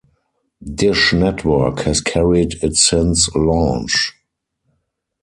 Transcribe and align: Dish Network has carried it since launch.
Dish 0.65 1.13
Network 1.13 1.81
has 1.81 2.01
carried 2.01 2.53
it 2.63 2.75
since 2.75 3.29
launch. 3.35 4.15